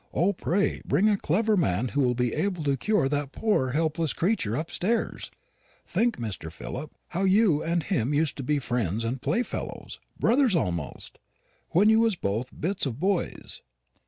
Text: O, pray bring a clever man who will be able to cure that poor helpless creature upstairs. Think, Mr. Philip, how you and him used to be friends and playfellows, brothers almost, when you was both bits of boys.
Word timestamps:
O, 0.15 0.33
pray 0.33 0.81
bring 0.83 1.07
a 1.09 1.15
clever 1.15 1.55
man 1.55 1.89
who 1.89 2.01
will 2.01 2.15
be 2.15 2.33
able 2.33 2.63
to 2.63 2.75
cure 2.75 3.07
that 3.07 3.31
poor 3.31 3.73
helpless 3.73 4.13
creature 4.13 4.55
upstairs. 4.55 5.29
Think, 5.85 6.17
Mr. 6.17 6.51
Philip, 6.51 6.89
how 7.09 7.23
you 7.23 7.61
and 7.61 7.83
him 7.83 8.11
used 8.11 8.35
to 8.37 8.43
be 8.43 8.57
friends 8.57 9.05
and 9.05 9.21
playfellows, 9.21 9.99
brothers 10.19 10.55
almost, 10.55 11.19
when 11.69 11.87
you 11.89 11.99
was 11.99 12.15
both 12.15 12.49
bits 12.59 12.87
of 12.87 12.99
boys. 12.99 13.61